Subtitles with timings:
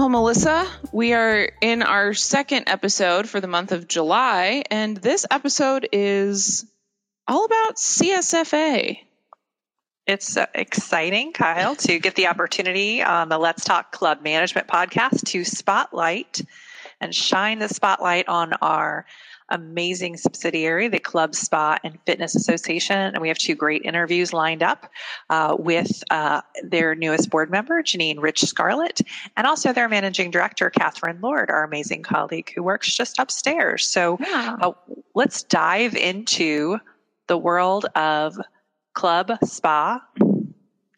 [0.00, 5.26] Well, Melissa, we are in our second episode for the month of July, and this
[5.30, 6.64] episode is
[7.28, 8.96] all about CSFA.
[10.06, 15.26] It's uh, exciting, Kyle, to get the opportunity on the Let's Talk Club Management podcast
[15.32, 16.40] to spotlight
[16.98, 19.04] and shine the spotlight on our
[19.50, 22.96] amazing subsidiary, the Club Spa and Fitness Association.
[22.96, 24.90] And we have two great interviews lined up
[25.28, 29.00] uh, with uh, their newest board member, Janine Rich Scarlett,
[29.36, 33.86] and also their managing director, Catherine Lord, our amazing colleague who works just upstairs.
[33.88, 34.56] So yeah.
[34.60, 34.72] uh,
[35.14, 36.78] let's dive into
[37.26, 38.38] the world of
[38.94, 40.02] club, spa,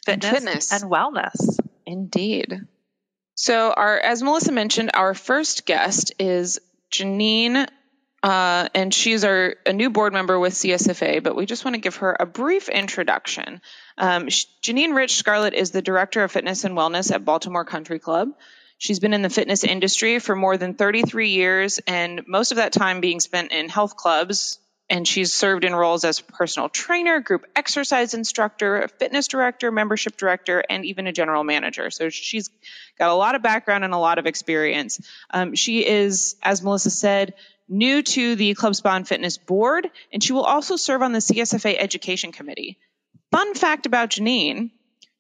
[0.05, 0.73] fitness, and, fitness.
[0.73, 1.59] and wellness.
[1.87, 2.60] Indeed.
[3.34, 6.59] So, our as Melissa mentioned, our first guest is
[6.91, 7.66] Janine
[8.22, 11.80] uh, and she's our a new board member with CSFA, but we just want to
[11.80, 13.60] give her a brief introduction.
[13.98, 18.29] Um, Janine Rich Scarlett is the director of fitness and wellness at Baltimore Country Club.
[18.79, 22.73] She's been in the fitness industry for more than 33 years, and most of that
[22.73, 24.59] time being spent in health clubs.
[24.90, 30.62] And she's served in roles as personal trainer, group exercise instructor, fitness director, membership director,
[30.68, 31.90] and even a general manager.
[31.90, 32.51] So she's
[32.98, 35.01] got a lot of background and a lot of experience.
[35.30, 37.34] Um, she is, as Melissa said,
[37.68, 41.21] new to the Club Spa and Fitness Board, and she will also serve on the
[41.21, 42.79] CSFA Education Committee.
[43.30, 44.71] Fun fact about Janine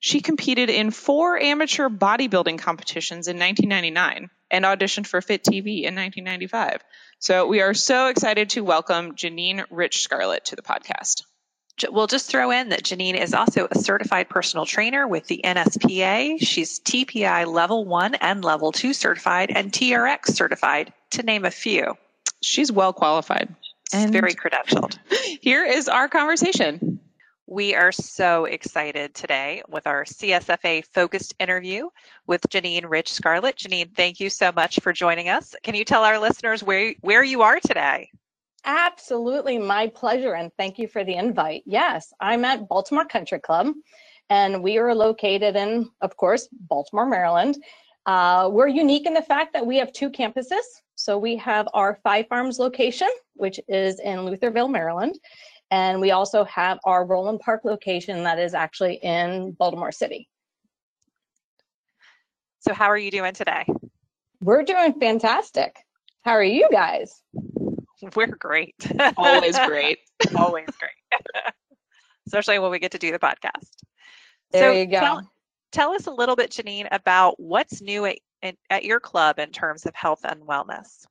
[0.04, 5.94] she competed in four amateur bodybuilding competitions in 1999 and auditioned for Fit TV in
[5.94, 6.82] 1995.
[7.20, 11.22] So we are so excited to welcome Janine Rich Scarlett to the podcast.
[11.88, 16.38] We'll just throw in that Janine is also a certified personal trainer with the NSPA.
[16.40, 21.94] She's TPI level one and level two certified and TRX certified, to name a few.
[22.42, 23.54] She's well qualified
[23.92, 24.98] and very credentialed.
[25.40, 27.00] Here is our conversation.
[27.46, 31.88] We are so excited today with our CSFA focused interview
[32.26, 33.56] with Janine Rich Scarlett.
[33.56, 35.54] Janine, thank you so much for joining us.
[35.62, 38.08] Can you tell our listeners where, where you are today?
[38.64, 41.62] Absolutely, my pleasure, and thank you for the invite.
[41.66, 43.74] Yes, I'm at Baltimore Country Club,
[44.30, 47.56] and we are located in, of course, Baltimore, Maryland.
[48.06, 50.62] Uh, we're unique in the fact that we have two campuses.
[50.94, 55.18] So we have our Five Farms location, which is in Lutherville, Maryland.
[55.70, 60.28] And we also have our Roland Park location that is actually in Baltimore City.
[62.60, 63.64] So, how are you doing today?
[64.40, 65.76] We're doing fantastic.
[66.24, 67.22] How are you guys?
[68.14, 68.74] We're great.
[69.16, 69.98] Always great.
[70.36, 71.22] Always great.
[72.26, 73.68] Especially when we get to do the podcast.
[74.52, 75.00] There so you go.
[75.00, 75.32] Tell,
[75.72, 78.18] tell us a little bit, Janine, about what's new at,
[78.70, 81.04] at your club in terms of health and wellness.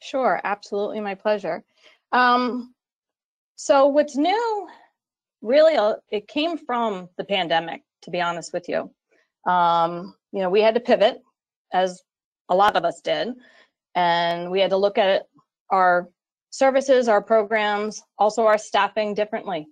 [0.00, 1.64] Sure, absolutely, my pleasure.
[2.12, 2.74] Um,
[3.56, 4.68] so, what's new,
[5.42, 8.90] really, uh, it came from the pandemic, to be honest with you.
[9.50, 11.22] Um, you know, we had to pivot,
[11.72, 12.02] as
[12.48, 13.34] a lot of us did,
[13.94, 15.26] and we had to look at
[15.70, 16.08] our
[16.50, 19.66] services, our programs, also our staffing differently.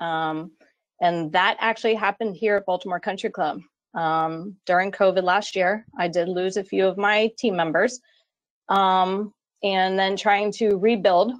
[0.00, 0.52] Um,
[1.00, 3.60] and that actually happened here at Baltimore Country Club.
[3.94, 8.00] Um, during COVID last year, I did lose a few of my team members.
[8.68, 9.32] Um,
[9.62, 11.32] and then trying to rebuild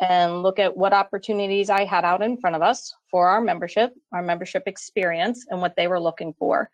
[0.00, 3.92] and look at what opportunities I had out in front of us for our membership,
[4.12, 6.70] our membership experience, and what they were looking for.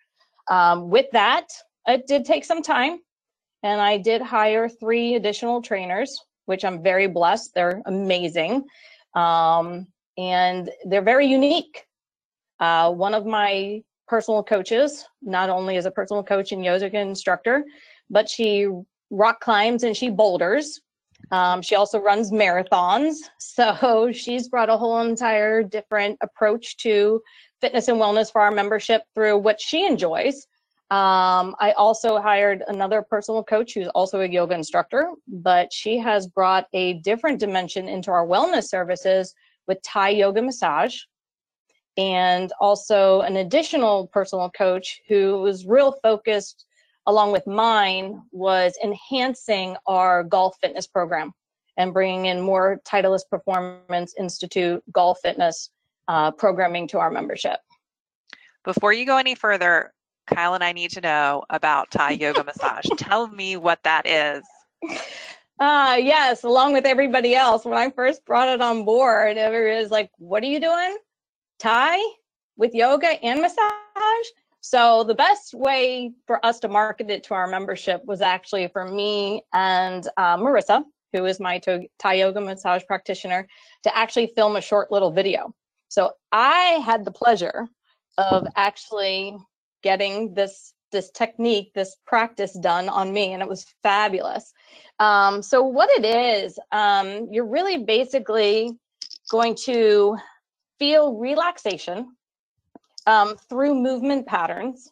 [0.48, 1.48] Um, with that,
[1.88, 3.00] it did take some time,
[3.62, 7.52] and I did hire three additional trainers, which I'm very blessed.
[7.54, 8.64] They're amazing,
[9.14, 9.86] um,
[10.16, 11.84] and they're very unique.
[12.60, 17.64] Uh, one of my personal coaches, not only as a personal coach and yoga instructor,
[18.08, 18.68] but she
[19.10, 20.80] rock climbs and she boulders.
[21.30, 23.16] Um, she also runs marathons.
[23.38, 27.22] So she's brought a whole entire different approach to
[27.62, 30.46] fitness and wellness for our membership through what she enjoys.
[30.90, 36.26] Um, I also hired another personal coach who's also a yoga instructor, but she has
[36.26, 39.34] brought a different dimension into our wellness services
[39.66, 41.00] with Thai yoga massage,
[41.96, 46.66] and also an additional personal coach who was real focused
[47.06, 51.32] along with mine was enhancing our golf fitness program
[51.76, 55.70] and bringing in more titleist performance institute golf fitness
[56.08, 57.58] uh, programming to our membership.
[58.64, 59.92] Before you go any further
[60.26, 62.84] kyle and i need to know about thai yoga massage.
[62.96, 64.42] Tell me what that is.
[65.60, 69.90] Uh yes along with everybody else when i first brought it on board everybody was
[69.90, 70.96] like what are you doing
[71.58, 71.98] Thai
[72.56, 74.26] with yoga and massage.
[74.60, 78.84] So the best way for us to market it to our membership was actually for
[78.84, 80.82] me and uh, Marissa,
[81.12, 81.60] who is my
[81.98, 83.46] Thai yoga massage practitioner,
[83.84, 85.54] to actually film a short little video.
[85.88, 87.68] So I had the pleasure
[88.18, 89.36] of actually
[89.82, 94.52] getting this this technique, this practice done on me, and it was fabulous.
[94.98, 98.72] Um, so what it is, um, you're really basically
[99.30, 100.16] going to
[100.78, 102.16] feel relaxation
[103.06, 104.90] um, through movement patterns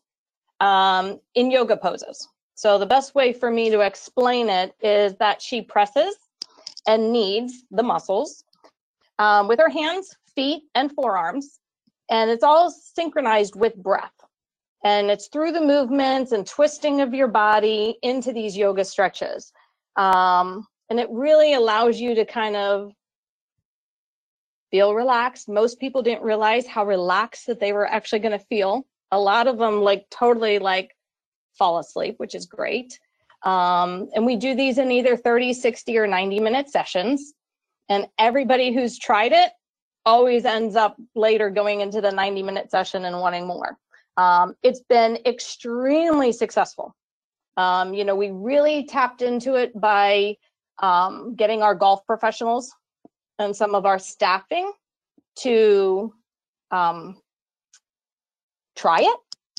[0.60, 2.28] um, in yoga poses.
[2.54, 6.16] So the best way for me to explain it is that she presses
[6.86, 8.44] and kneads the muscles
[9.18, 11.60] um, with her hands, feet, and forearms.
[12.10, 14.12] And it's all synchronized with breath.
[14.84, 19.50] And it's through the movements and twisting of your body into these yoga stretches.
[19.96, 22.92] Um, and it really allows you to kind of
[24.74, 25.48] feel relaxed.
[25.48, 28.84] Most people didn't realize how relaxed that they were actually going to feel.
[29.12, 30.90] A lot of them like totally like
[31.56, 32.98] fall asleep, which is great.
[33.44, 37.34] Um, and we do these in either 30, 60, or 90 minute sessions.
[37.88, 39.52] And everybody who's tried it
[40.04, 43.78] always ends up later going into the 90 minute session and wanting more.
[44.16, 46.96] Um, it's been extremely successful.
[47.56, 50.34] Um, you know, we really tapped into it by
[50.80, 52.74] um, getting our golf professionals
[53.38, 54.72] and some of our staffing
[55.36, 56.12] to
[56.70, 57.20] um,
[58.76, 59.16] try it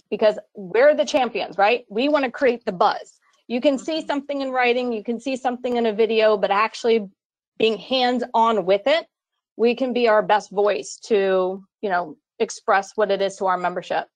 [0.09, 1.85] because we're the champions, right?
[1.89, 3.19] We want to create the buzz.
[3.47, 4.07] You can see mm-hmm.
[4.07, 7.07] something in writing, you can see something in a video, but actually
[7.57, 9.05] being hands on with it,
[9.57, 13.57] we can be our best voice to, you know, express what it is to our
[13.57, 14.07] membership.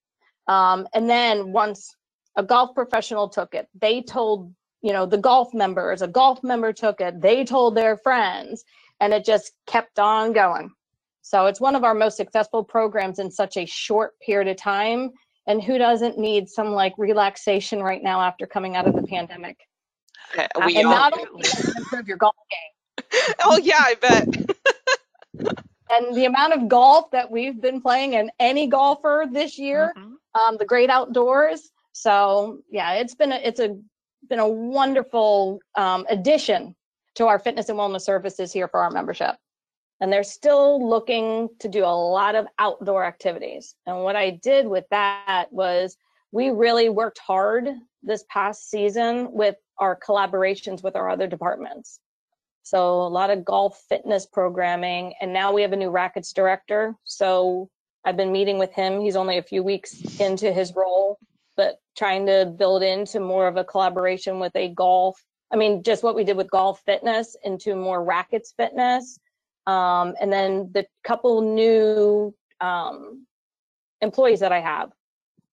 [0.47, 1.95] Um, and then once
[2.35, 6.73] a golf professional took it, they told, you know, the golf members, a golf member
[6.73, 8.63] took it, they told their friends,
[8.99, 10.71] and it just kept on going.
[11.21, 15.11] So it's one of our most successful programs in such a short period of time.
[15.47, 19.57] And who doesn't need some like relaxation right now after coming out of the pandemic?
[20.31, 21.25] Okay, we and all not do.
[21.33, 23.05] only does it improve your golf game,
[23.45, 24.27] oh yeah, I bet.
[25.89, 30.13] and the amount of golf that we've been playing and any golfer this year Mhm.
[30.35, 33.77] um, the great outdoors so yeah it's been a it's a
[34.29, 36.75] been a wonderful um, addition
[37.19, 39.35] to our fitness and wellness services here for our membership
[40.01, 44.67] and they're still looking to do a lot of outdoor activities and what i did
[44.67, 45.95] with that was
[46.31, 47.69] we really worked hard
[48.03, 51.99] this past season with our collaborations with our other departments
[52.69, 55.15] so a lot of golf fitness programming.
[55.21, 56.93] And now we have a new rackets director.
[57.03, 57.67] So
[58.05, 59.01] I've been meeting with him.
[59.01, 61.17] He's only a few weeks into his role,
[61.57, 65.19] but trying to build into more of a collaboration with a golf.
[65.51, 69.19] I mean, just what we did with golf fitness into more rackets fitness.
[69.67, 73.25] Um, and then the couple new um,
[74.01, 74.91] employees that I have,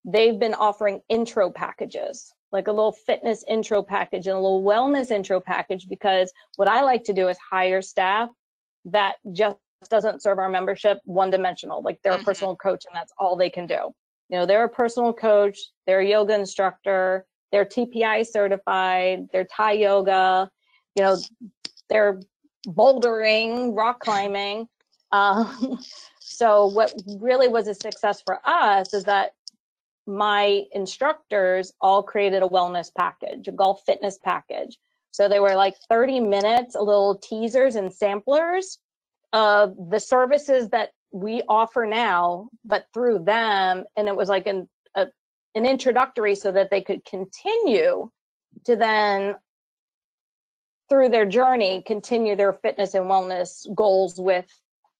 [0.05, 5.11] they've been offering intro packages like a little fitness intro package and a little wellness
[5.11, 8.29] intro package because what I like to do is hire staff
[8.85, 9.57] that just
[9.89, 11.81] doesn't serve our membership one dimensional.
[11.81, 12.21] Like they're Mhm.
[12.21, 13.93] a personal coach and that's all they can do.
[14.29, 19.73] You know, they're a personal coach, they're a yoga instructor, they're TPI certified, they're Thai
[19.73, 20.49] yoga,
[20.95, 21.17] you know,
[21.89, 22.19] they're
[22.67, 24.67] bouldering, rock climbing.
[25.11, 25.79] Um,
[26.19, 29.31] so what really was a success for us is that
[30.05, 34.77] my instructors all created a wellness package, a golf fitness package.
[35.11, 38.79] So they were like 30 minutes, a little teasers and samplers
[39.33, 43.83] of the services that we offer now, but through them.
[43.95, 44.65] And it was like a,
[45.57, 48.09] an introductory so that they could continue
[48.65, 49.35] to then
[50.89, 54.47] through their journey continue their fitness and wellness goals with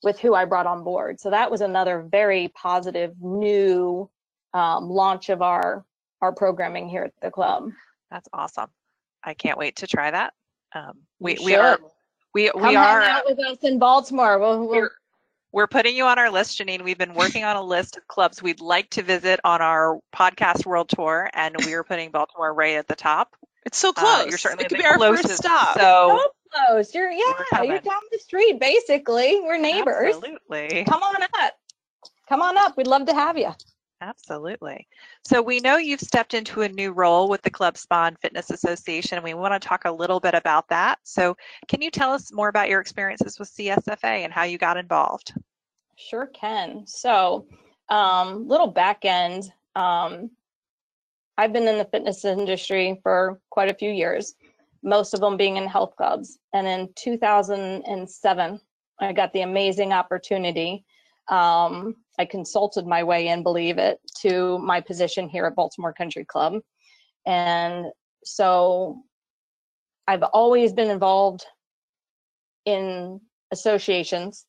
[0.04, 1.20] with who I brought on board.
[1.20, 4.10] So that was another very positive new
[4.54, 5.86] um, launch of our
[6.22, 7.70] our programming here at the club.
[8.12, 8.70] That's awesome.
[9.24, 10.34] I can't wait to try that.
[10.74, 11.80] Um, we we are
[12.34, 14.40] we Come we are out with us in Baltimore.
[14.40, 14.90] We'll, we'll,
[15.52, 16.84] we're, we're putting you on our list, Janine.
[16.84, 20.66] We've been working on a list of clubs we'd like to visit on our podcast
[20.66, 23.36] world tour, and we are putting Baltimore right at the top.
[23.66, 24.28] It's so Uh, close.
[24.30, 25.76] you're certainly it could be our first stop.
[25.78, 26.30] So so
[26.68, 26.96] close.
[26.96, 27.70] You're yeah, coming.
[27.72, 29.40] you're down the street basically.
[29.42, 30.16] We're neighbors.
[30.16, 30.86] Absolutely.
[30.86, 31.54] Come on up.
[32.30, 32.78] Come on up.
[32.78, 33.54] We'd love to have you.
[34.02, 34.88] Absolutely.
[35.24, 38.52] So we know you've stepped into a new role with the Club Spa and Fitness
[38.52, 39.24] Association.
[39.24, 41.00] We want to talk a little bit about that.
[41.04, 41.36] So
[41.68, 45.34] can you tell us more about your experiences with CSFA and how you got involved?
[45.96, 46.86] Sure can.
[46.86, 47.48] So,
[47.90, 49.52] um, little back end.
[49.76, 50.30] Um,
[51.40, 54.36] I've been in the fitness industry for quite a few years,
[54.84, 56.38] most of them being in health clubs.
[56.54, 58.60] And in 2007,
[59.00, 60.84] I got the amazing opportunity.
[61.30, 66.26] Um, I consulted my way in, believe it, to my position here at Baltimore Country
[66.26, 66.62] Club.
[67.26, 67.88] And
[68.24, 69.04] so
[70.08, 71.46] I've always been involved
[72.66, 73.20] in
[73.52, 74.46] associations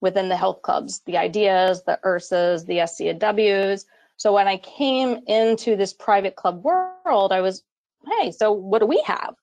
[0.00, 3.84] within the health clubs, the ideas, the IHRSAs, the SCAWs.
[4.16, 7.62] So when I came into this private club world, I was,
[8.06, 9.34] hey, so what do we have?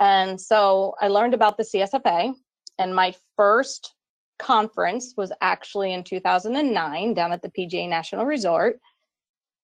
[0.00, 2.34] And so I learned about the CSFA,
[2.78, 3.94] and my first
[4.38, 8.78] conference was actually in 2009 down at the PGA National Resort.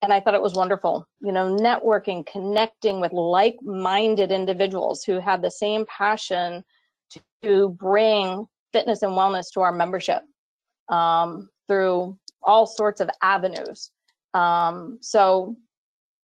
[0.03, 5.21] And I thought it was wonderful, you know, networking, connecting with like minded individuals who
[5.21, 6.65] have the same passion
[7.43, 10.23] to bring fitness and wellness to our membership
[10.89, 13.91] um, through all sorts of avenues.
[14.33, 15.57] Um, so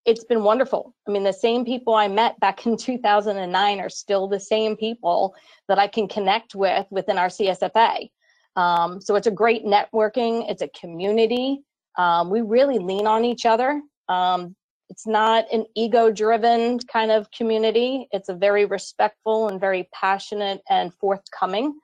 [0.07, 0.95] it's been wonderful.
[1.07, 5.35] I mean, the same people I met back in 2009 are still the same people
[5.69, 8.09] that I can connect with within our CSFA.
[8.57, 11.63] Um, so it's a great networking, it's a community.
[11.99, 13.81] Um, we really lean on each other.
[14.09, 14.57] Um,
[14.89, 20.63] it's not an ego driven kind of community, it's a very respectful and very passionate
[20.71, 21.79] and forthcoming.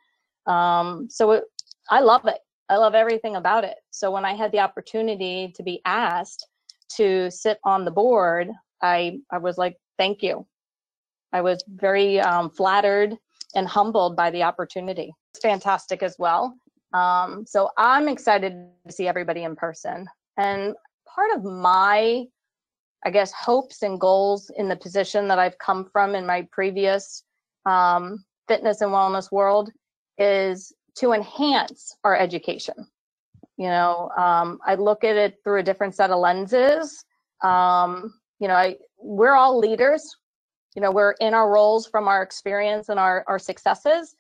[0.47, 1.45] Um, so it,
[1.91, 2.39] I love it.
[2.69, 3.77] I love everything about it.
[3.91, 6.47] So when I had the opportunity to be asked
[6.97, 8.51] to sit on the board,
[8.81, 10.47] I, I was like, thank you.
[11.33, 13.17] I was very um, flattered
[13.55, 15.13] and humbled by the opportunity.
[15.35, 16.55] It's fantastic as well.
[16.93, 20.07] Um, so I'm excited to see everybody in person.
[20.37, 20.75] And
[21.07, 22.25] part of my,
[23.05, 27.25] I guess, hopes and goals in the position that I've come from in my previous
[27.67, 29.71] um, fitness and wellness world
[30.19, 32.87] is to enhance our education.
[33.57, 37.05] You know, um, I look at it through a different set of lenses.
[37.43, 40.17] Um, you know, I, we're all leaders.
[40.75, 44.17] You know, we're in our roles from our experience and our, our successes.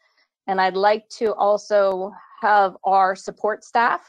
[0.46, 2.12] And I'd like to also
[2.42, 4.00] have our support staff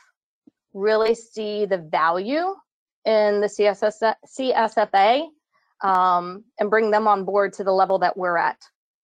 [0.74, 2.56] really see the value
[3.06, 5.28] in the CSS, CSFA
[5.84, 8.58] um, and bring them on board to the level that we're at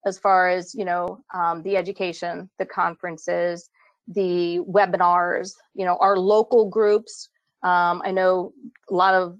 [0.05, 3.69] as far as you know um, the education the conferences
[4.07, 7.29] the webinars you know our local groups.
[7.63, 8.53] Um, i know
[8.89, 9.37] a lot of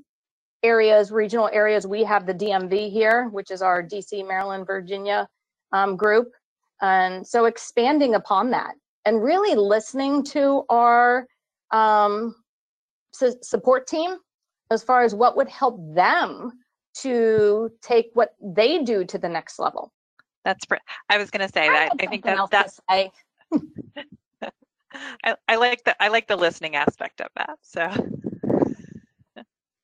[0.64, 5.28] areas regional areas we have the dmv here which is our dc maryland virginia
[5.72, 6.32] um, group.
[6.82, 8.76] And so expanding upon that
[9.10, 11.26] and really listening to our
[11.72, 12.36] um,
[13.12, 14.18] su- support team
[14.70, 16.52] as far as what would help them
[16.94, 19.92] to take what they do to the next level
[20.46, 20.66] that's
[21.10, 21.92] I was going to say that.
[22.00, 22.80] I think that that's.
[22.90, 23.12] I,
[25.24, 27.58] I, I like the I like the listening aspect of that.
[27.62, 27.92] So.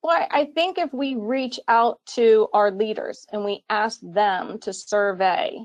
[0.01, 4.71] Well, I think if we reach out to our leaders and we ask them to
[4.71, 5.57] survey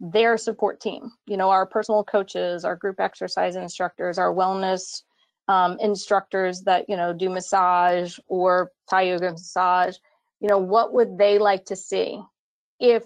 [0.00, 5.02] their support team, you know, our personal coaches, our group exercise instructors, our wellness
[5.48, 9.96] um, instructors that, you know, do massage or Thai yoga massage,
[10.40, 12.22] you know, what would they like to see
[12.78, 13.04] if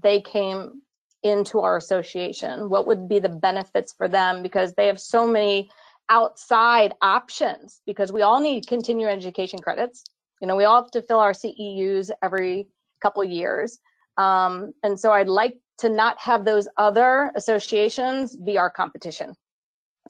[0.00, 0.82] they came
[1.22, 2.68] into our association?
[2.68, 4.42] What would be the benefits for them?
[4.42, 5.70] Because they have so many
[6.08, 10.02] outside options because we all need continuing education credits.
[10.40, 12.66] You know, we all have to fill our CEUs every
[13.00, 13.78] couple years.
[14.16, 19.34] Um, and so I'd like to not have those other associations be our competition.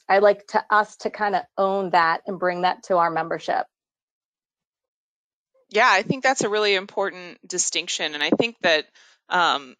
[0.08, 3.66] I'd like to us to kind of own that and bring that to our membership.
[5.70, 8.14] Yeah, I think that's a really important distinction.
[8.14, 8.86] And I think that
[9.28, 9.74] um,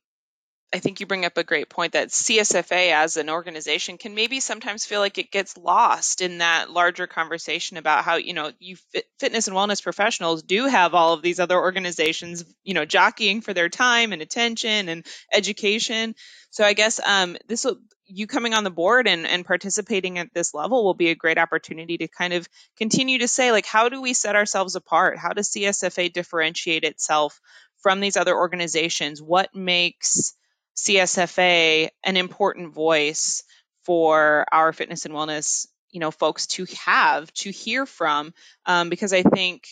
[0.75, 4.41] I think you bring up a great point that CSFA as an organization can maybe
[4.41, 8.77] sometimes feel like it gets lost in that larger conversation about how, you know, you
[8.77, 13.43] fit, fitness and wellness professionals do have all of these other organizations, you know, jockeying
[13.43, 16.15] for their time and attention and education.
[16.51, 17.77] So I guess um, this will,
[18.07, 21.39] you coming on the board and, and participating at this level will be a great
[21.39, 22.49] opportunity to kind of
[22.79, 25.19] continue to say, like, how do we set ourselves apart?
[25.19, 27.41] How does CSFA differentiate itself
[27.83, 29.21] from these other organizations?
[29.21, 30.35] What makes
[30.77, 33.45] CSFA an important voice
[33.85, 38.33] for our fitness and wellness, you know, folks to have to hear from,
[38.67, 39.67] um, because I think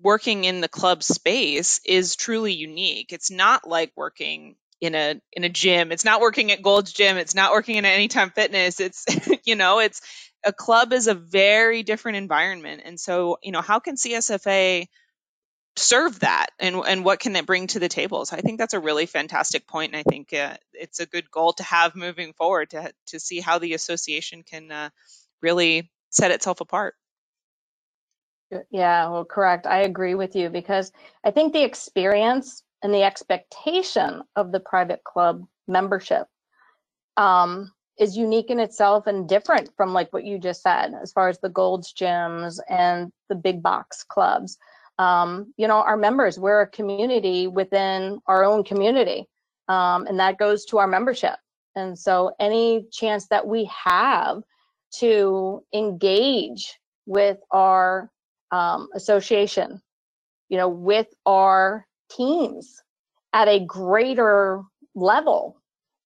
[0.00, 3.12] working in the club space is truly unique.
[3.12, 5.92] It's not like working in a in a gym.
[5.92, 7.16] It's not working at Gold's Gym.
[7.16, 8.80] It's not working in Anytime Fitness.
[8.80, 9.06] It's
[9.44, 10.00] you know, it's
[10.44, 12.82] a club is a very different environment.
[12.84, 14.86] And so, you know, how can CSFA
[15.76, 18.24] serve that and and what can it bring to the table?
[18.26, 21.30] So i think that's a really fantastic point and i think uh, it's a good
[21.30, 24.90] goal to have moving forward to to see how the association can uh,
[25.40, 26.94] really set itself apart.
[28.70, 29.66] Yeah well correct.
[29.66, 30.92] I agree with you because
[31.24, 36.26] i think the experience and the expectation of the private club membership
[37.16, 41.28] um, is unique in itself and different from like what you just said as far
[41.28, 44.58] as the gold's gyms and the big box clubs
[45.02, 49.26] um, you know, our members, we're a community within our own community,
[49.68, 51.34] um, and that goes to our membership.
[51.74, 54.42] And so, any chance that we have
[54.98, 58.10] to engage with our
[58.52, 59.82] um, association,
[60.48, 61.84] you know, with our
[62.16, 62.80] teams
[63.32, 64.62] at a greater
[64.94, 65.56] level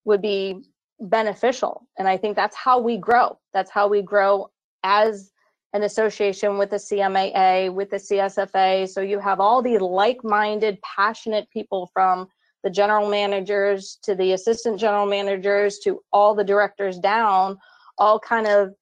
[0.04, 0.62] would be
[1.00, 1.86] beneficial.
[1.98, 3.38] And I think that's how we grow.
[3.52, 4.50] That's how we grow
[4.84, 5.32] as
[5.76, 8.88] an association with the CMAA, with the CSFA.
[8.88, 12.28] So you have all these like minded, passionate people from
[12.64, 17.58] the general managers to the assistant general managers to all the directors down,
[17.98, 18.74] all kind of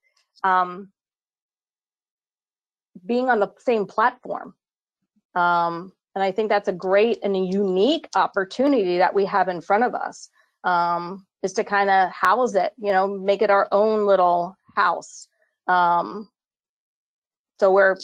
[0.45, 0.89] um,
[3.05, 4.55] being on the same platform.
[5.35, 9.61] Um, and I think that's a great and a unique opportunity that we have in
[9.61, 10.31] front of us
[10.63, 15.27] um, is to kind of house it, you know, make it our own little house.
[15.67, 16.29] Um,
[17.65, 17.97] so we're,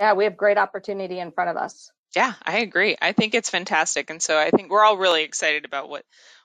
[0.00, 1.90] yeah, we have great opportunity in front of us.
[2.16, 2.96] Yeah, I agree.
[2.98, 6.04] I think it's fantastic, and so I think we're all really excited about what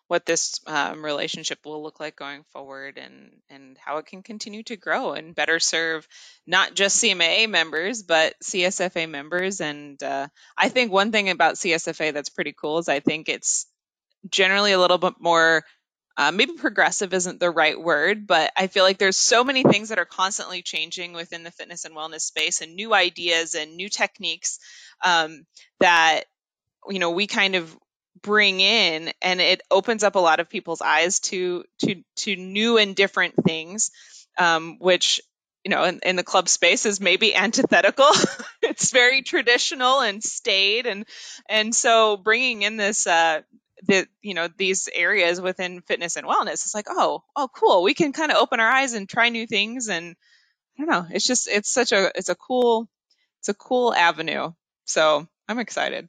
[0.10, 4.64] what this um, relationship will look like going forward, and and how it can continue
[4.64, 6.06] to grow and better serve
[6.46, 9.62] not just CMAA members but CSFA members.
[9.62, 13.66] And uh, I think one thing about CSFA that's pretty cool is I think it's
[14.30, 15.64] generally a little bit more
[16.18, 19.90] uh, maybe progressive isn't the right word, but I feel like there's so many things
[19.90, 23.90] that are constantly changing within the fitness and wellness space and new ideas and new
[23.90, 24.60] techniques
[25.04, 25.46] um,
[25.80, 26.22] that,
[26.88, 27.76] you know, we kind of
[28.22, 32.78] bring in and it opens up a lot of people's eyes to to to new
[32.78, 33.92] and different things
[34.38, 35.22] um, which
[35.64, 38.10] you know in, in, the club space is maybe antithetical.
[38.62, 41.06] It's very traditional and staid and
[41.50, 43.42] and so bringing in this uh,
[43.86, 46.54] the you know these areas within fitness and wellness.
[46.54, 47.84] It's like oh oh cool.
[47.84, 50.16] We can kind of open our eyes and try new things and
[50.78, 51.06] i don't know.
[51.12, 52.90] It's just it's such a it's a cool
[53.40, 54.52] it's a cool avenue.
[54.86, 56.08] So i'm excited.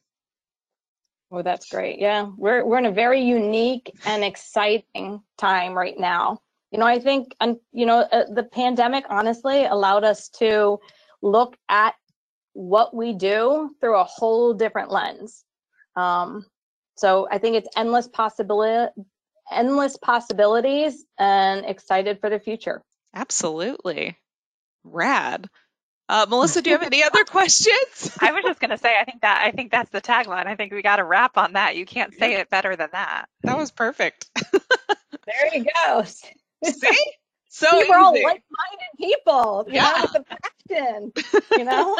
[1.30, 1.98] Well that's great.
[1.98, 2.30] Yeah.
[2.36, 6.40] We're we're in a very unique and exciting time right now.
[6.70, 10.80] You know i think and you know uh, the pandemic honestly allowed us to
[11.22, 11.94] look at
[12.52, 15.44] what we do through a whole different lens.
[15.96, 16.46] Um,
[16.96, 18.92] so I think it's endless possibility,
[19.50, 22.82] endless possibilities, and excited for the future.
[23.14, 24.16] Absolutely,
[24.84, 25.48] rad.
[26.08, 28.16] Uh, Melissa, do you have any other questions?
[28.20, 30.46] I was just going to say, I think that I think that's the tagline.
[30.46, 31.76] I think we got to wrap on that.
[31.76, 33.26] You can't say it better than that.
[33.42, 34.28] That was perfect.
[34.52, 36.04] there you go.
[36.04, 36.28] See,
[37.48, 38.42] so we're all like-minded
[38.98, 39.64] people.
[39.68, 40.24] You yeah, know, with the
[40.68, 41.12] passion.
[41.58, 41.96] You know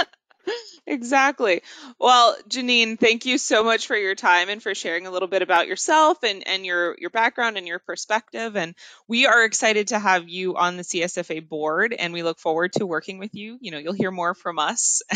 [0.87, 1.62] exactly.
[1.98, 5.42] Well, Janine, thank you so much for your time and for sharing a little bit
[5.42, 8.57] about yourself and, and your, your background and your perspective.
[8.57, 8.74] And
[9.09, 12.87] we are excited to have you on the CSFA board and we look forward to
[12.87, 13.59] working with you.
[13.61, 15.02] You know, you'll hear more from us.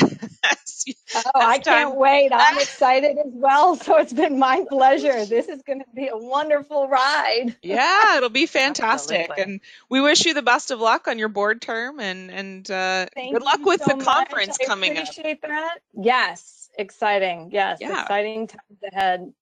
[0.51, 2.31] as, oh, I can't wait.
[2.33, 3.77] I'm excited as well.
[3.77, 5.25] So it's been my pleasure.
[5.25, 7.57] This is going to be a wonderful ride.
[7.63, 9.31] yeah, it'll be fantastic.
[9.31, 9.43] Absolutely.
[9.43, 13.07] And we wish you the best of luck on your board term and, and uh,
[13.15, 15.79] good luck with so the conference coming up appreciate that.
[15.95, 17.51] Yes, exciting.
[17.53, 18.03] Yes, yeah.
[18.03, 19.33] exciting times ahead.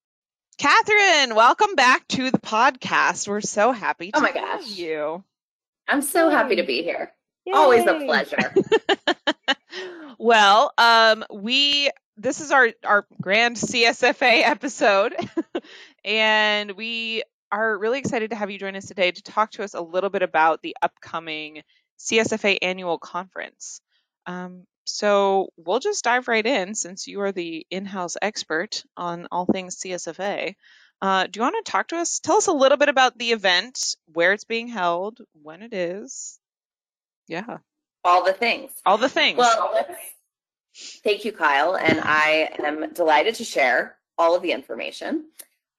[0.58, 3.28] Catherine, welcome back to the podcast.
[3.28, 4.68] We're so happy oh to oh my gosh.
[4.70, 5.22] you.
[5.86, 6.34] I'm so Yay.
[6.34, 7.12] happy to be here.
[7.44, 7.52] Yay.
[7.52, 8.54] Always a pleasure.
[10.18, 15.14] well, um, we this is our our grand CSFA episode,
[16.04, 19.74] and we are really excited to have you join us today to talk to us
[19.74, 21.62] a little bit about the upcoming
[21.98, 23.80] CSFA annual conference.
[24.24, 29.26] Um, so we'll just dive right in since you are the in house expert on
[29.30, 30.54] all things CSFA.
[31.02, 32.20] Uh, do you want to talk to us?
[32.20, 36.38] Tell us a little bit about the event, where it's being held, when it is.
[37.28, 37.58] Yeah.
[38.04, 38.70] All the things.
[38.86, 39.36] All the things.
[39.36, 39.86] Well,
[41.02, 41.76] thank you, Kyle.
[41.76, 45.26] And I am delighted to share all of the information.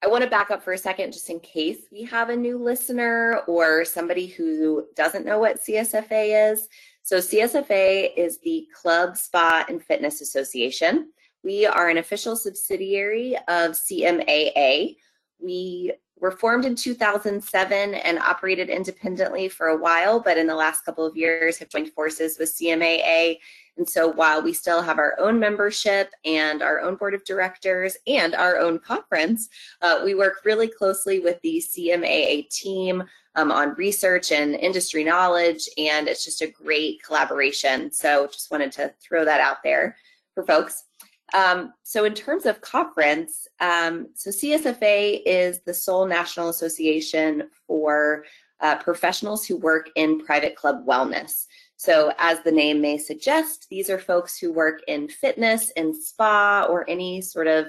[0.02, 2.56] I want to back up for a second just in case we have a new
[2.56, 6.68] listener or somebody who doesn't know what CSFA is.
[7.08, 11.10] So CSFA is the Club Spa and Fitness Association.
[11.42, 14.96] We are an official subsidiary of CMAA.
[15.38, 20.84] We were formed in 2007 and operated independently for a while, but in the last
[20.84, 23.38] couple of years have joined forces with CMAA.
[23.78, 27.96] And so while we still have our own membership and our own board of directors
[28.06, 29.48] and our own conference,
[29.80, 33.04] uh, we work really closely with the CMAA team
[33.38, 37.92] um, on research and industry knowledge, and it's just a great collaboration.
[37.92, 39.96] So just wanted to throw that out there
[40.34, 40.84] for folks.
[41.32, 48.24] Um, so in terms of conference, um, so CSFA is the sole national association for
[48.60, 51.44] uh, professionals who work in private club wellness.
[51.76, 56.66] So as the name may suggest, these are folks who work in fitness and spa
[56.68, 57.66] or any sort of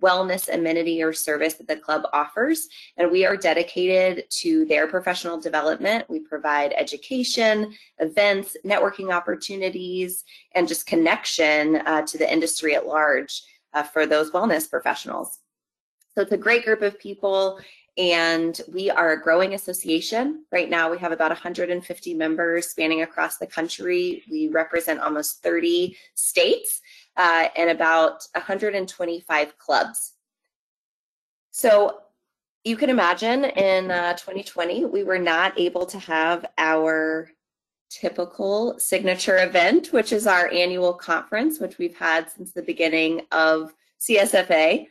[0.00, 2.68] wellness amenity or service that the club offers.
[2.96, 6.08] And we are dedicated to their professional development.
[6.08, 10.24] We provide education, events, networking opportunities,
[10.54, 13.42] and just connection uh, to the industry at large
[13.74, 15.38] uh, for those wellness professionals.
[16.14, 17.60] So it's a great group of people.
[17.96, 20.44] And we are a growing association.
[20.52, 24.22] Right now, we have about 150 members spanning across the country.
[24.30, 26.80] We represent almost 30 states
[27.18, 30.12] uh, and about 125 clubs.
[31.50, 31.98] So
[32.64, 37.30] you can imagine in uh, 2020, we were not able to have our
[37.90, 43.74] typical signature event, which is our annual conference, which we've had since the beginning of
[44.00, 44.86] CSFA.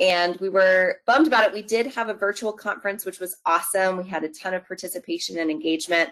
[0.00, 1.52] And we were bummed about it.
[1.52, 3.96] We did have a virtual conference, which was awesome.
[3.96, 6.10] We had a ton of participation and engagement.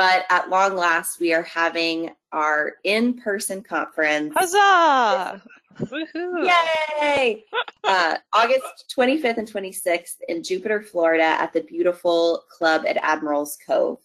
[0.00, 4.32] But at long last, we are having our in person conference.
[4.34, 5.42] Huzzah!
[5.78, 6.50] Woohoo!
[7.02, 7.44] Yay!
[7.84, 13.98] Uh, August 25th and 26th in Jupiter, Florida, at the beautiful club at Admirals Cove.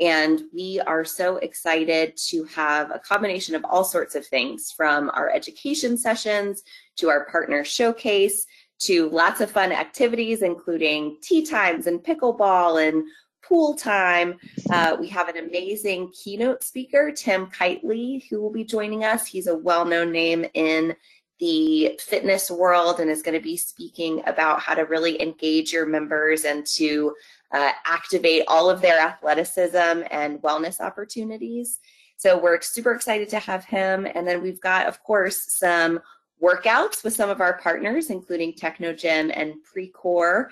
[0.00, 5.10] And we are so excited to have a combination of all sorts of things from
[5.10, 6.62] our education sessions
[6.96, 8.46] to our partner showcase
[8.78, 13.04] to lots of fun activities, including tee times and pickleball and
[13.48, 14.38] pool time.
[14.70, 19.26] Uh, we have an amazing keynote speaker, Tim Keightley, who will be joining us.
[19.26, 20.94] He's a well known name in
[21.38, 25.86] the fitness world and is going to be speaking about how to really engage your
[25.86, 27.14] members and to
[27.52, 31.78] uh, activate all of their athleticism and wellness opportunities.
[32.16, 34.06] So we're super excited to have him.
[34.12, 36.00] And then we've got, of course, some
[36.42, 40.48] workouts with some of our partners, including Technogym and Precor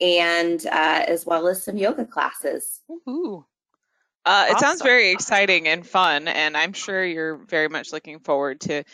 [0.00, 2.80] and uh, as well as some yoga classes.
[3.08, 3.44] Ooh.
[4.24, 8.60] Uh, it sounds very exciting and fun, and I'm sure you're very much looking forward
[8.62, 8.84] to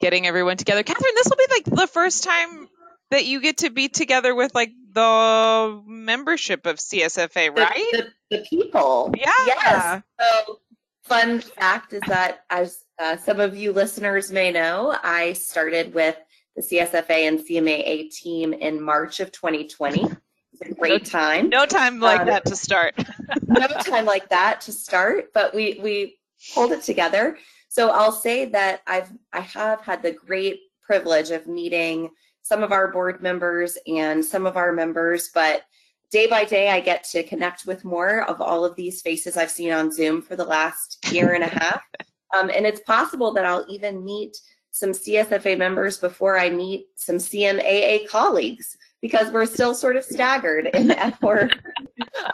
[0.00, 0.82] getting everyone together.
[0.82, 2.68] Catherine, this will be like the first time
[3.10, 7.84] that you get to be together with like the membership of CSFA, right?
[7.92, 9.14] The, the, the people.
[9.16, 9.30] Yeah.
[9.46, 10.02] Yes.
[10.20, 10.58] So,
[11.04, 16.16] fun fact is that, as uh, some of you listeners may know, I started with
[16.56, 20.10] the CSFA and CMAA team in March of 2020
[20.64, 21.48] a great time.
[21.48, 22.94] No time like um, that to start.
[23.46, 26.18] no time like that to start, but we we
[26.54, 27.38] pulled it together.
[27.68, 32.10] So I'll say that I've I have had the great privilege of meeting
[32.42, 35.62] some of our board members and some of our members, but
[36.12, 39.50] day by day I get to connect with more of all of these faces I've
[39.50, 41.82] seen on Zoom for the last year and a half.
[42.38, 44.36] Um, and it's possible that I'll even meet
[44.70, 50.66] some CSFA members before I meet some CMAA colleagues because we're still sort of staggered
[50.66, 51.50] in our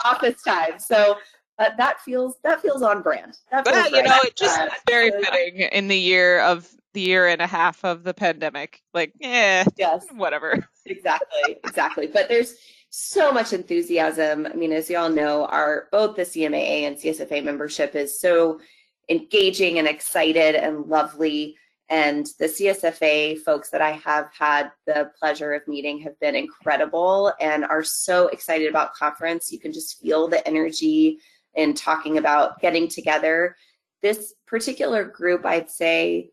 [0.04, 0.78] office time.
[0.78, 1.16] So
[1.58, 3.38] uh, that feels that feels on brand.
[3.50, 7.26] That but you know, it just uh, very fitting in the year of the year
[7.26, 8.82] and a half of the pandemic.
[8.94, 10.68] Like, yeah, yes, whatever.
[10.86, 12.06] Exactly, exactly.
[12.06, 12.54] But there's
[12.90, 14.46] so much enthusiasm.
[14.46, 18.60] I mean, as you all know, our both the CMAA and CSFA membership is so
[19.08, 21.56] engaging and excited and lovely.
[21.90, 27.32] And the CSFA folks that I have had the pleasure of meeting have been incredible
[27.40, 29.50] and are so excited about conference.
[29.50, 31.18] You can just feel the energy
[31.54, 33.56] in talking about getting together.
[34.02, 36.30] This particular group, I'd say,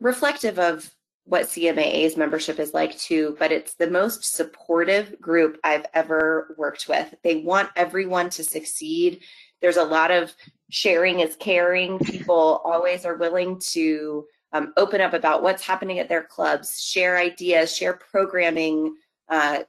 [0.00, 0.88] reflective of
[1.30, 6.88] what CMAA's membership is like too, but it's the most supportive group I've ever worked
[6.88, 7.14] with.
[7.22, 9.20] They want everyone to succeed.
[9.62, 10.34] There's a lot of
[10.70, 12.00] sharing is caring.
[12.00, 17.16] People always are willing to um, open up about what's happening at their clubs, share
[17.16, 18.96] ideas, share programming
[19.28, 19.60] uh,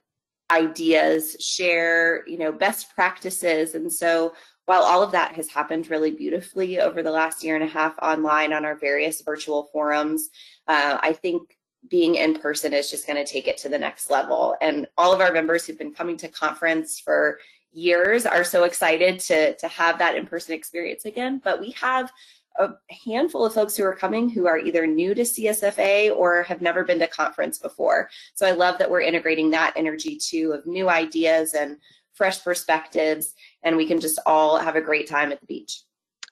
[0.50, 4.32] ideas, share you know best practices, and so
[4.72, 7.94] while all of that has happened really beautifully over the last year and a half
[7.98, 10.30] online on our various virtual forums,
[10.66, 11.58] uh, I think
[11.90, 14.56] being in person is just going to take it to the next level.
[14.62, 17.38] And all of our members who've been coming to conference for
[17.74, 22.12] years are so excited to to have that in-person experience again but we have
[22.58, 22.68] a
[23.06, 26.84] handful of folks who are coming who are either new to CSFA or have never
[26.84, 28.10] been to conference before.
[28.34, 31.78] So I love that we're integrating that energy too of new ideas and
[32.14, 35.82] fresh perspectives, and we can just all have a great time at the beach.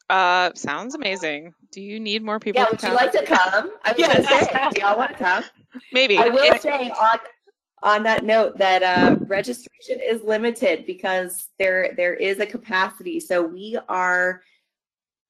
[0.08, 1.54] Uh, sounds amazing.
[1.70, 2.62] Do you need more people?
[2.62, 3.70] Yeah, would you like to come?
[3.84, 4.12] I was yes.
[4.12, 5.44] going to say, do y'all want to come?
[5.92, 6.18] Maybe.
[6.18, 7.18] I will say on
[7.82, 13.20] on that note that uh, registration is limited because there there is a capacity.
[13.20, 14.42] So we are,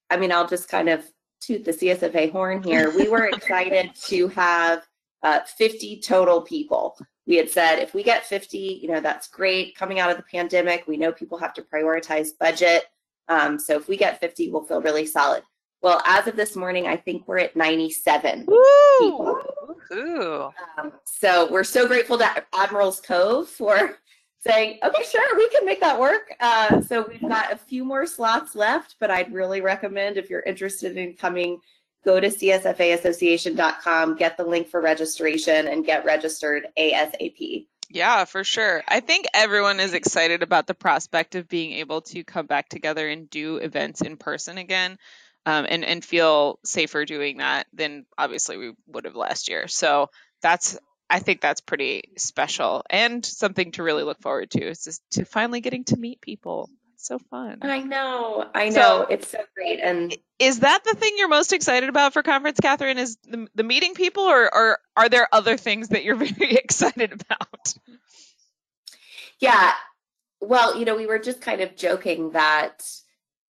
[0.09, 1.05] I mean, I'll just kind of
[1.41, 2.91] toot the CSFA horn here.
[2.97, 4.83] We were excited to have
[5.23, 6.97] uh, 50 total people.
[7.31, 9.77] We had said if we get 50, you know, that's great.
[9.77, 12.87] Coming out of the pandemic, we know people have to prioritize budget.
[13.29, 15.45] Um, so if we get 50, we'll feel really solid.
[15.81, 18.59] Well, as of this morning, I think we're at 97 Woo!
[18.99, 19.43] people.
[19.93, 20.51] Ooh.
[20.77, 23.97] Um, so we're so grateful to Admiral's Cove for
[24.41, 26.35] saying, okay, sure, we can make that work.
[26.41, 30.43] Uh, so we've got a few more slots left, but I'd really recommend if you're
[30.43, 31.61] interested in coming,
[32.05, 37.67] go to csfaassociation.com, get the link for registration, and get registered ASAP.
[37.91, 38.83] Yeah, for sure.
[38.87, 43.09] I think everyone is excited about the prospect of being able to come back together
[43.09, 44.97] and do events in person again.
[45.47, 49.69] Um, and and feel safer doing that than obviously we would have last year.
[49.69, 50.11] So
[50.43, 54.69] that's I think that's pretty special and something to really look forward to.
[54.69, 56.69] Is just to finally getting to meet people.
[57.01, 57.61] It's so fun.
[57.63, 61.55] I know, I know, So- it's so great, and Is that the thing you're most
[61.55, 62.99] excited about for conference, Catherine?
[62.99, 67.13] Is the, the meeting people, or, or are there other things that you're very excited
[67.13, 67.75] about?
[69.41, 69.73] Yeah.
[70.43, 72.85] Well, you know, we were just kind of joking that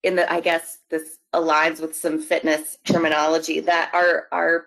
[0.04, 4.66] in the I guess this aligns with some fitness terminology that our our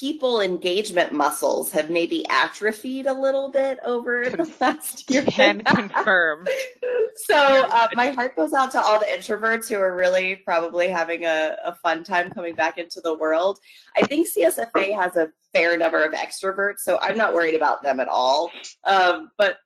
[0.00, 5.24] people engagement muscles have maybe atrophied a little bit over the last year.
[5.24, 6.46] Can confirm.
[7.26, 11.24] so uh, my heart goes out to all the introverts who are really probably having
[11.24, 13.58] a, a fun time coming back into the world.
[13.96, 18.00] I think CSFA has a fair number of extroverts, so I'm not worried about them
[18.00, 18.50] at all.
[18.84, 19.58] Um, but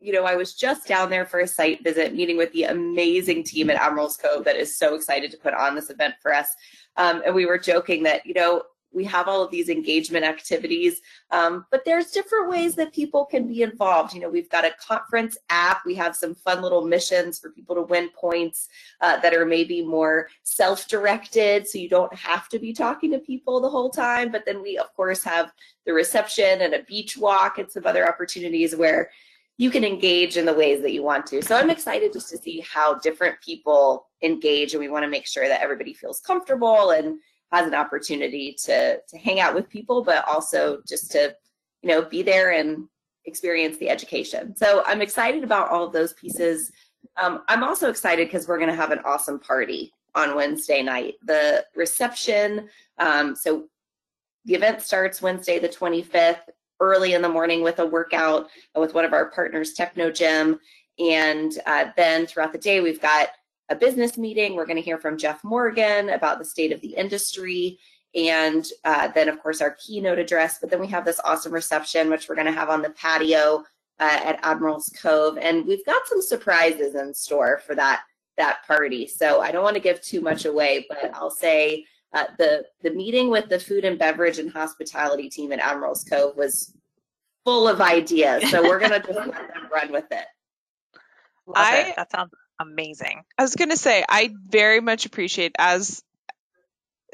[0.00, 3.42] you know, I was just down there for a site visit, meeting with the amazing
[3.42, 6.48] team at Admiral's Cove that is so excited to put on this event for us.
[6.96, 8.62] Um, and we were joking that, you know,
[8.94, 13.48] we have all of these engagement activities, um, but there's different ways that people can
[13.48, 14.14] be involved.
[14.14, 15.84] You know, we've got a conference app.
[15.84, 18.68] We have some fun little missions for people to win points
[19.00, 23.60] uh, that are maybe more self-directed, so you don't have to be talking to people
[23.60, 24.30] the whole time.
[24.30, 25.52] But then we, of course, have
[25.86, 29.10] the reception and a beach walk and some other opportunities where
[29.56, 31.40] you can engage in the ways that you want to.
[31.40, 35.26] So I'm excited just to see how different people engage, and we want to make
[35.26, 37.18] sure that everybody feels comfortable and
[37.54, 41.34] has an opportunity to to hang out with people, but also just to
[41.82, 42.88] you know be there and
[43.26, 44.54] experience the education.
[44.56, 46.70] So I'm excited about all of those pieces.
[47.16, 51.14] Um, I'm also excited because we're going to have an awesome party on Wednesday night.
[51.24, 52.68] The reception.
[52.98, 53.66] Um, so
[54.44, 56.40] the event starts Wednesday the 25th
[56.80, 60.58] early in the morning with a workout with one of our partners, Technogym.
[60.98, 63.28] And uh, then throughout the day, we've got
[63.68, 64.54] a business meeting.
[64.54, 67.78] We're going to hear from Jeff Morgan about the state of the industry.
[68.14, 70.58] And uh, then, of course, our keynote address.
[70.60, 73.64] But then we have this awesome reception, which we're going to have on the patio
[73.98, 75.38] uh, at Admiral's Cove.
[75.38, 78.02] And we've got some surprises in store for that
[78.36, 79.06] that party.
[79.06, 82.90] So I don't want to give too much away, but I'll say uh, the the
[82.90, 86.74] meeting with the food and beverage and hospitality team at Admiral's Cove was
[87.44, 88.50] full of ideas.
[88.50, 90.24] So we're gonna just let them run with it.
[91.46, 91.96] Love I- it.
[91.96, 93.24] That sounds amazing.
[93.38, 96.02] I was going to say, I very much appreciate as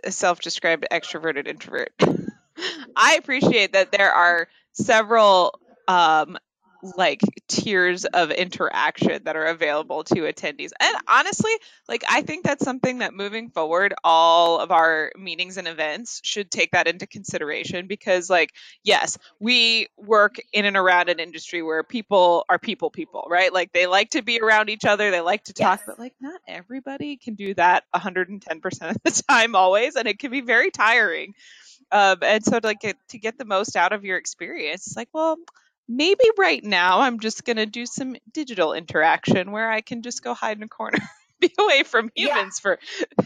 [0.04, 1.92] a self described extroverted introvert,
[2.96, 6.38] I appreciate that there are several um,
[6.82, 10.70] like tiers of interaction that are available to attendees.
[10.80, 11.52] And honestly,
[11.88, 16.50] like I think that's something that moving forward, all of our meetings and events should
[16.50, 21.82] take that into consideration because, like, yes, we work in and around an industry where
[21.82, 23.52] people are people people, right?
[23.52, 25.86] Like they like to be around each other, they like to talk, Yes.
[25.86, 30.30] but like not everybody can do that 110% of the time always, and it can
[30.30, 31.34] be very tiring.
[31.92, 34.96] Um, and so to like get, to get the most out of your experience, it's
[34.96, 35.36] like, well,
[35.90, 40.32] maybe right now I'm just gonna do some digital interaction where I can just go
[40.34, 40.98] hide in a corner,
[41.40, 42.34] be away from Yeah.
[42.34, 42.78] humans for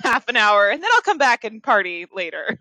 [0.02, 2.58] half an hour, and then I'll come back and party later.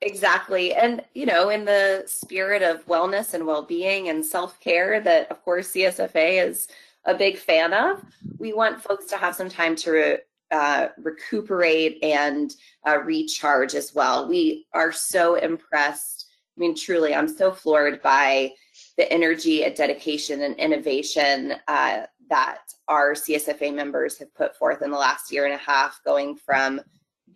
[0.00, 0.72] Exactly.
[0.74, 5.30] And, you know, in the spirit of wellness and well being and self care, that
[5.30, 6.68] of course CSFA is
[7.04, 8.02] a big fan of,
[8.38, 10.18] we want folks to have some time to re-
[10.50, 12.54] uh, recuperate and
[12.86, 14.28] uh, recharge as well.
[14.28, 16.19] We are so impressed.
[16.60, 18.52] I mean, truly, I'm so floored by
[18.98, 24.90] the energy and dedication and innovation uh, that our CSFA members have put forth in
[24.90, 26.82] the last year and a half, going from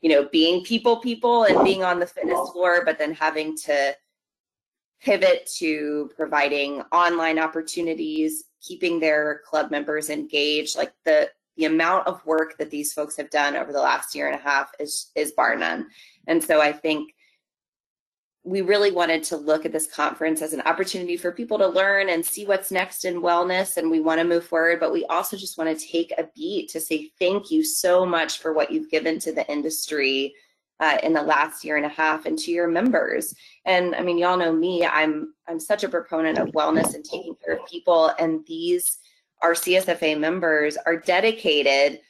[0.03, 3.97] you know, being people people and being on the fitness floor, but then having to
[5.01, 10.77] pivot to providing online opportunities, keeping their club members engaged.
[10.77, 14.27] Like the the amount of work that these folks have done over the last year
[14.27, 15.87] and a half is is bar none.
[16.27, 17.15] And so I think
[18.47, 22.11] we really wanted to look at this conference as an opportunity for people to learn
[22.11, 25.37] and see what's next in wellness and we want to move forward but we also
[25.37, 28.91] just want to take a beat to say thank you so much for what you've
[28.91, 30.35] given to the industry
[30.81, 34.19] uh, in the last year and a half and to your members and i mean
[34.19, 38.13] y'all know me i'm i'm such a proponent of wellness and taking care of people
[38.19, 38.99] and these
[39.41, 42.01] our csfa members are dedicated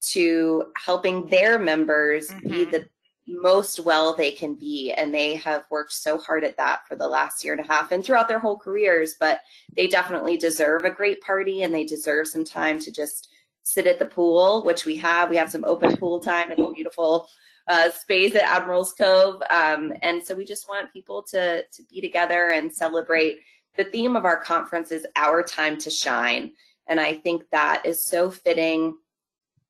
[0.00, 2.48] to helping their members mm-hmm.
[2.48, 2.86] be the
[3.30, 4.92] most well they can be.
[4.92, 7.92] And they have worked so hard at that for the last year and a half
[7.92, 9.14] and throughout their whole careers.
[9.18, 9.40] But
[9.74, 13.28] they definitely deserve a great party and they deserve some time to just
[13.62, 15.30] sit at the pool, which we have.
[15.30, 17.28] We have some open pool time in a beautiful
[17.68, 19.40] uh, space at Admiral's Cove.
[19.48, 23.38] Um, and so we just want people to, to be together and celebrate.
[23.76, 26.52] The theme of our conference is Our Time to Shine.
[26.88, 28.96] And I think that is so fitting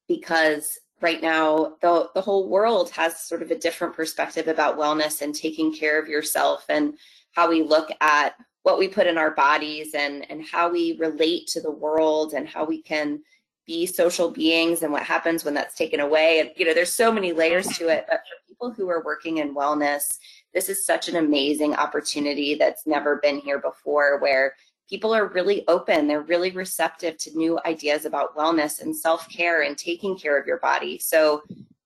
[0.09, 5.23] because right now the, the whole world has sort of a different perspective about wellness
[5.23, 6.95] and taking care of yourself and
[7.33, 11.47] how we look at what we put in our bodies and and how we relate
[11.47, 13.21] to the world and how we can
[13.67, 16.41] be social beings and what happens when that's taken away.
[16.41, 19.39] And you know there's so many layers to it but for people who are working
[19.39, 20.19] in wellness
[20.53, 24.55] this is such an amazing opportunity that's never been here before where
[24.90, 26.09] people are really open.
[26.09, 30.46] They're really receptive to new ideas about wellness and self care and taking care of
[30.46, 30.98] your body.
[30.98, 31.42] So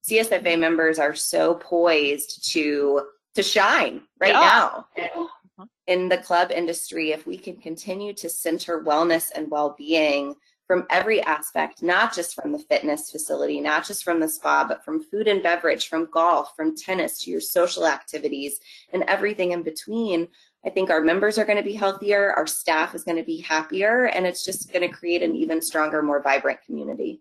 [0.08, 3.02] CSFA members are so poised to
[3.34, 4.40] to shine right yeah.
[4.40, 5.66] now uh-huh.
[5.86, 7.12] in the club industry.
[7.12, 10.34] If we can continue to center wellness and well being
[10.66, 14.82] from every aspect, not just from the fitness facility, not just from the spa, but
[14.82, 18.60] from food and beverage, from golf, from tennis to your social activities
[18.92, 20.28] and everything in between,
[20.66, 23.40] I think our members are going to be healthier, our staff is going to be
[23.40, 27.20] happier, and it's just going to create an even stronger, more vibrant community.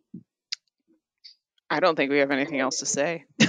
[1.70, 3.26] I don't think we have anything else to say.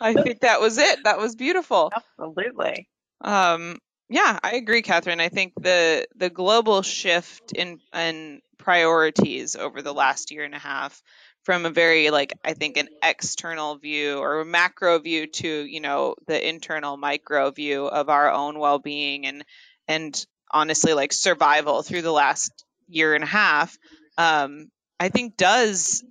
[0.00, 1.04] I think that was it.
[1.04, 1.92] That was beautiful.
[1.94, 2.88] Absolutely.
[3.20, 5.20] Um, yeah, I agree, Catherine.
[5.20, 10.58] I think the the global shift in in priorities over the last year and a
[10.58, 11.00] half
[11.44, 15.80] from a very like i think an external view or a macro view to you
[15.80, 19.44] know the internal micro view of our own well-being and
[19.88, 23.76] and honestly like survival through the last year and a half
[24.18, 26.04] um, i think does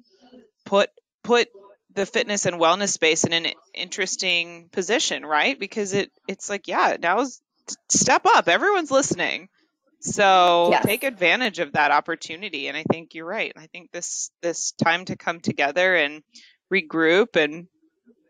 [0.66, 0.90] put
[1.24, 1.50] put
[1.94, 5.60] the fitness and wellness space in an interesting position right?
[5.60, 7.42] Because it it's like yeah now's
[7.90, 8.48] step up.
[8.48, 9.50] Everyone's listening
[10.02, 10.86] so yes.
[10.86, 12.68] take advantage of that opportunity.
[12.68, 13.54] And I think you're right.
[13.56, 16.24] I think this this time to come together and
[16.74, 17.68] regroup and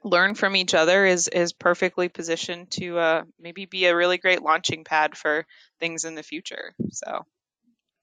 [0.04, 4.42] learn from each other is is perfectly positioned to uh, maybe be a really great
[4.42, 5.46] launching pad for
[5.80, 6.74] things in the future.
[6.90, 7.26] So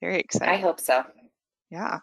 [0.01, 0.51] very excited.
[0.51, 1.03] I hope so.
[1.69, 1.99] Yeah.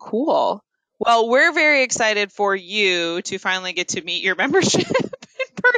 [0.00, 0.62] Cool.
[0.98, 4.86] Well, we're very excited for you to finally get to meet your membership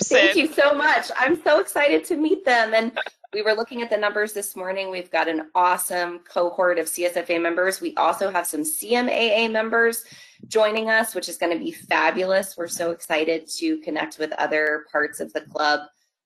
[0.01, 0.17] person.
[0.17, 1.11] Thank you so much.
[1.19, 2.75] I'm so excited to meet them.
[2.75, 2.93] And
[3.33, 4.91] we were looking at the numbers this morning.
[4.91, 7.81] We've got an awesome cohort of CSFA members.
[7.81, 10.05] We also have some CMAA members
[10.49, 12.57] joining us, which is going to be fabulous.
[12.57, 15.81] We're so excited to connect with other parts of the club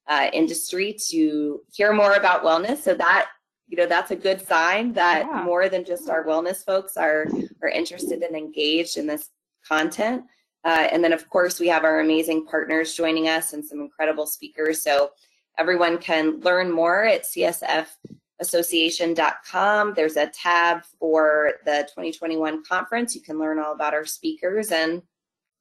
[0.06, 2.78] uh, industry to hear more about wellness.
[2.78, 3.28] So that
[3.66, 5.42] you know that's a good sign that yeah.
[5.42, 7.26] more than just our wellness folks are
[7.62, 9.30] are interested and engaged in this
[9.66, 10.24] content.
[10.64, 14.26] Uh, and then of course we have our amazing partners joining us and some incredible
[14.26, 14.82] speakers.
[14.82, 15.10] So
[15.56, 19.94] Everyone can learn more at csfassociation.com.
[19.94, 23.14] There's a tab for the 2021 conference.
[23.14, 25.02] You can learn all about our speakers and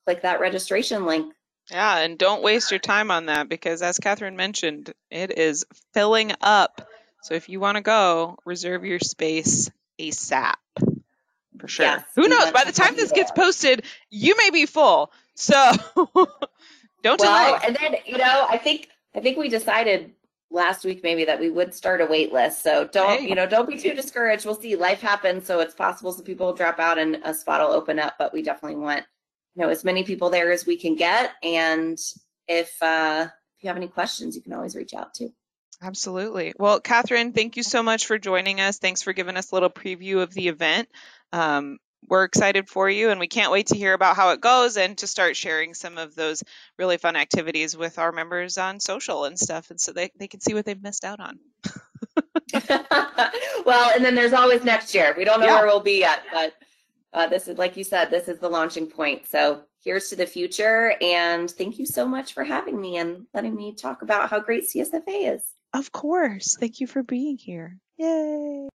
[0.05, 1.31] click that registration link.
[1.71, 6.33] Yeah, and don't waste your time on that because, as Catherine mentioned, it is filling
[6.41, 6.89] up.
[7.21, 10.55] So if you want to go, reserve your space ASAP
[11.59, 11.85] for sure.
[11.85, 12.51] Yes, Who knows?
[12.51, 15.11] By the time this gets posted, you may be full.
[15.35, 15.53] So
[15.95, 17.59] don't well, delay.
[17.65, 20.11] And then, you know, I think I think we decided
[20.51, 22.61] last week maybe that we would start a wait list.
[22.63, 23.27] So don't, hey.
[23.27, 24.45] you know, don't be too discouraged.
[24.45, 24.75] We'll see.
[24.75, 27.99] Life happens, so it's possible some people will drop out and a spot will open
[27.99, 29.03] up, but we definitely want,
[29.55, 31.31] you know, as many people there as we can get.
[31.41, 31.97] And
[32.47, 35.29] if uh if you have any questions, you can always reach out to.
[35.81, 36.53] Absolutely.
[36.57, 38.77] Well, Catherine, thank you so much for joining us.
[38.77, 40.87] Thanks for giving us a little preview of the event.
[41.33, 44.77] Um, we're excited for you and we can't wait to hear about how it goes
[44.77, 46.43] and to start sharing some of those
[46.77, 50.41] really fun activities with our members on social and stuff and so they, they can
[50.41, 51.39] see what they've missed out on.
[53.65, 55.15] Well and then there's always next year.
[55.17, 55.55] We don't know yeah.
[55.55, 56.53] where we'll be yet but
[57.13, 59.25] uh, this is like you said this is the launching point.
[59.27, 63.55] So here's to the future and thank you so much for having me and letting
[63.55, 65.43] me talk about how great csfa is.
[65.73, 66.57] Of course.
[66.59, 67.77] Thank you for being here.
[67.97, 68.67] Yay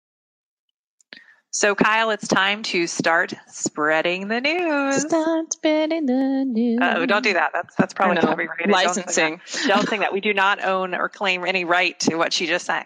[1.57, 5.01] so, Kyle, it's time to start spreading the news.
[5.01, 6.79] Start spreading the news.
[6.81, 7.49] Oh, don't do that.
[7.53, 8.69] That's that's probably copyrighted.
[8.69, 9.37] Licensing.
[9.37, 10.13] Don't sing, don't sing that.
[10.13, 12.85] We do not own or claim any right to what she just sang.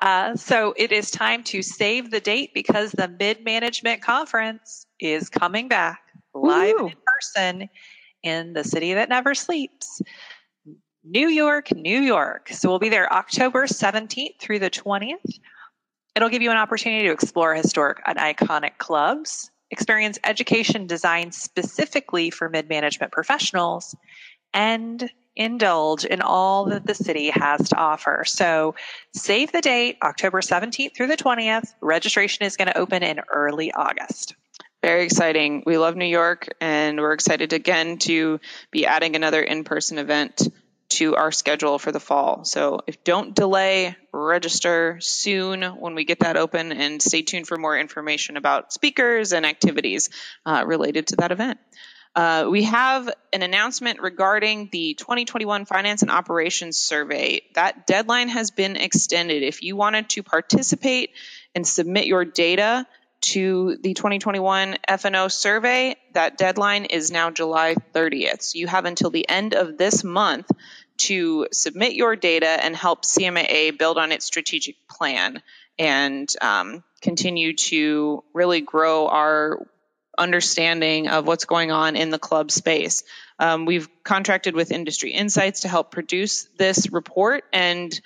[0.00, 5.28] Uh, so, it is time to save the date because the Mid Management Conference is
[5.28, 6.00] coming back
[6.34, 6.86] live Ooh.
[6.86, 7.68] in person
[8.22, 10.02] in the city that never sleeps.
[11.04, 12.50] New York, New York.
[12.50, 15.38] So we'll be there October 17th through the 20th.
[16.14, 22.30] It'll give you an opportunity to explore historic and iconic clubs, experience education designed specifically
[22.30, 23.94] for mid management professionals,
[24.52, 28.24] and indulge in all that the city has to offer.
[28.26, 28.74] So
[29.14, 31.74] save the date, October 17th through the 20th.
[31.80, 34.34] Registration is going to open in early August.
[34.82, 35.62] Very exciting.
[35.66, 38.40] We love New York, and we're excited again to
[38.70, 40.48] be adding another in person event
[40.88, 42.44] to our schedule for the fall.
[42.44, 47.56] So if don't delay, register soon when we get that open, and stay tuned for
[47.56, 50.10] more information about speakers and activities
[50.46, 51.58] uh, related to that event.
[52.14, 57.42] Uh, we have an announcement regarding the 2021 Finance and Operations Survey.
[57.54, 59.42] That deadline has been extended.
[59.42, 61.10] If you wanted to participate
[61.54, 62.86] and submit your data
[63.20, 68.42] to the 2021 F&O survey, that deadline is now July 30th.
[68.42, 70.50] So you have until the end of this month
[70.98, 75.42] to submit your data and help CMAA build on its strategic plan
[75.78, 79.66] and um, continue to really grow our
[80.18, 83.04] understanding of what's going on in the club space.
[83.38, 87.98] Um, we've contracted with Industry Insights to help produce this report, and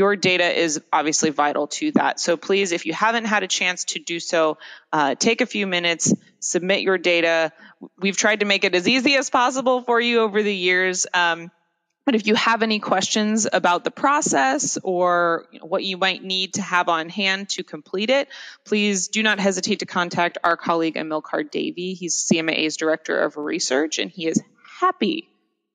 [0.00, 2.18] your data is obviously vital to that.
[2.18, 4.56] So please, if you haven't had a chance to do so,
[4.94, 7.52] uh, take a few minutes, submit your data.
[7.98, 11.06] We've tried to make it as easy as possible for you over the years.
[11.12, 11.50] Um,
[12.06, 16.62] but if you have any questions about the process or what you might need to
[16.62, 18.28] have on hand to complete it,
[18.64, 21.92] please do not hesitate to contact our colleague Amilcar Davey.
[21.92, 24.40] He's CMAA's Director of Research, and he is
[24.80, 25.28] happy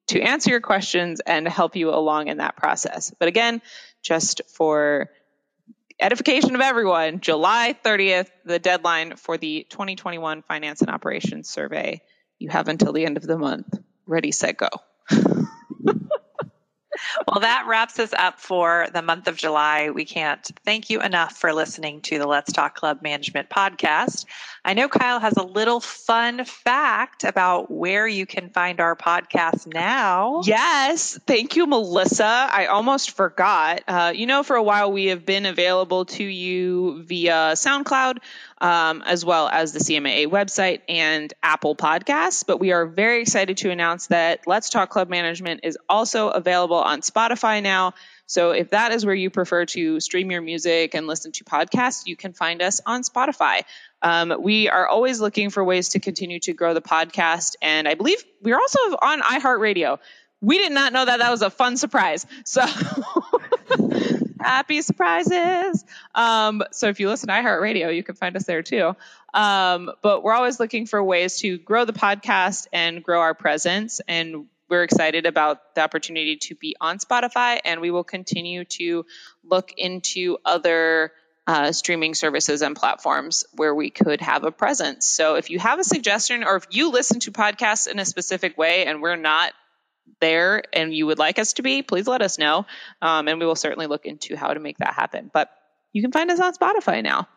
[0.07, 3.11] to answer your questions and help you along in that process.
[3.17, 3.61] But again,
[4.05, 5.09] just for
[5.99, 12.01] edification of everyone, July 30th, the deadline for the 2021 Finance and Operations Survey.
[12.37, 13.79] You have until the end of the month.
[14.05, 14.69] Ready, set, go.
[17.27, 19.89] Well, that wraps us up for the month of July.
[19.89, 24.25] We can't thank you enough for listening to the Let's Talk Club Management podcast.
[24.63, 29.67] I know Kyle has a little fun fact about where you can find our podcast
[29.67, 30.41] now.
[30.43, 31.19] Yes.
[31.27, 32.25] Thank you, Melissa.
[32.25, 33.81] I almost forgot.
[33.87, 38.17] Uh, you know, for a while we have been available to you via SoundCloud
[38.65, 42.43] um, as well as the CMAA website and Apple Podcasts.
[42.47, 46.77] But we are very excited to announce that Let's Talk Club Management is also available
[46.77, 47.93] on Spotify now.
[48.25, 52.07] So if that is where you prefer to stream your music and listen to podcasts,
[52.07, 53.61] you can find us on Spotify.
[54.01, 57.57] Um, we are always looking for ways to continue to grow the podcast.
[57.61, 59.99] And I believe we're also on iHeartRadio.
[60.41, 61.19] We did not know that.
[61.19, 62.25] That was a fun surprise.
[62.45, 62.65] So
[64.45, 65.83] happy surprises.
[66.13, 68.95] Um, so if you listen to iHeartRadio, you can find us there too.
[69.33, 73.99] Um, but we're always looking for ways to grow the podcast and grow our presence.
[74.07, 79.05] And we're excited about the opportunity to be on Spotify, and we will continue to
[79.43, 81.11] look into other
[81.47, 85.05] uh, streaming services and platforms where we could have a presence.
[85.05, 88.57] So if you have a suggestion or if you listen to podcasts in a specific
[88.57, 89.53] way and we're not
[90.19, 92.65] there and you would like us to be, please let us know.
[93.01, 95.29] Um, and we will certainly look into how to make that happen.
[95.33, 95.49] But
[95.93, 97.27] you can find us on Spotify now.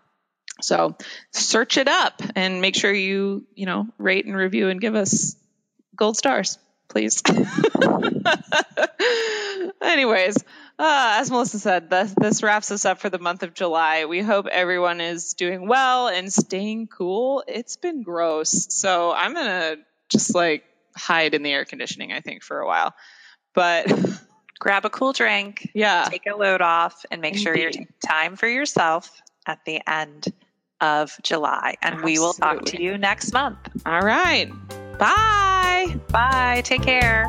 [0.61, 0.97] So
[1.33, 5.37] search it up and make sure you, you know, rate and review and give us
[5.95, 6.59] gold stars,
[6.89, 7.23] please.
[9.81, 10.37] Anyways,
[10.79, 14.07] uh, as Melissa said, this, this wraps us up for the month of July.
[14.07, 17.45] We hope everyone is doing well and staying cool.
[17.47, 18.67] It's been gross.
[18.75, 20.65] So I'm going to just like
[20.99, 22.95] hide in the air conditioning, I think, for a while.
[23.55, 23.87] But
[24.59, 27.43] grab a cool drink, yeah, take a load off, and make Indeed.
[27.43, 30.27] sure you're taking time for yourself at the end
[30.81, 31.77] of July.
[31.83, 32.13] And Absolutely.
[32.13, 33.59] we will talk to you next month.
[33.87, 34.51] All right.
[34.99, 35.99] Bye.
[36.09, 36.63] Bye.
[36.65, 37.27] Take care.